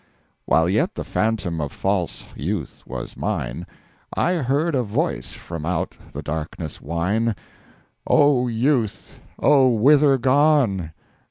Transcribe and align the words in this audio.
While 0.45 0.67
yet 0.67 0.95
the 0.95 1.03
Phantom 1.03 1.61
of 1.61 1.71
false 1.71 2.25
Youth 2.35 2.81
was 2.87 3.15
mine, 3.15 3.67
I 4.11 4.33
heard 4.33 4.73
a 4.73 4.81
Voice 4.81 5.33
from 5.33 5.63
out 5.63 5.95
the 6.11 6.23
Darkness 6.23 6.81
whine, 6.81 7.35
'O 8.07 8.47
Youth, 8.47 9.19
O 9.37 9.69
whither 9.75 10.17
gone? 10.17 10.93